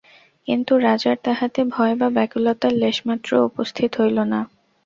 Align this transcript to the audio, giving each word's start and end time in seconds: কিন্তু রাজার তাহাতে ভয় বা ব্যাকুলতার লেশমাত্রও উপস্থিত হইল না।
কিন্তু 0.47 0.73
রাজার 0.79 1.17
তাহাতে 1.25 1.61
ভয় 1.73 1.93
বা 1.95 2.07
ব্যাকুলতার 2.15 2.73
লেশমাত্রও 2.81 3.47
উপস্থিত 3.49 3.91
হইল 4.01 4.17
না। 4.31 4.39